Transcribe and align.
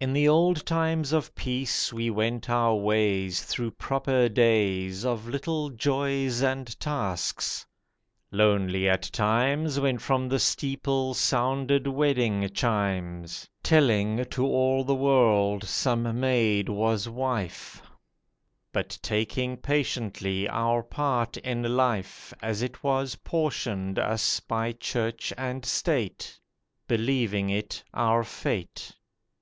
IN 0.00 0.14
the 0.14 0.26
old 0.26 0.64
times 0.64 1.12
of 1.12 1.34
peace 1.34 1.92
we 1.92 2.08
went 2.08 2.48
our 2.48 2.74
ways, 2.76 3.42
Through 3.42 3.72
proper 3.72 4.26
days 4.26 5.04
Of 5.04 5.28
little 5.28 5.68
joys 5.68 6.40
and 6.40 6.80
tasks. 6.80 7.66
Lonely 8.32 8.88
at 8.88 9.02
times, 9.12 9.78
When 9.78 9.98
from 9.98 10.30
the 10.30 10.38
steeple 10.38 11.12
sounded 11.12 11.86
wedding 11.86 12.48
chimes, 12.54 13.50
Telling 13.62 14.24
to 14.30 14.46
all 14.46 14.82
the 14.82 14.94
world 14.94 15.64
some 15.64 16.18
maid 16.18 16.70
was 16.70 17.06
wife— 17.06 17.82
But 18.72 18.98
taking 19.02 19.58
patiently 19.58 20.48
our 20.48 20.82
part 20.82 21.36
in 21.36 21.76
life 21.76 22.32
As 22.40 22.62
it 22.62 22.82
was 22.82 23.16
portioned 23.16 23.98
us 23.98 24.40
by 24.40 24.72
Church 24.72 25.34
and 25.36 25.66
State, 25.66 26.40
Believing 26.88 27.50
it 27.50 27.84
our 27.92 28.24
fate. 28.24 28.92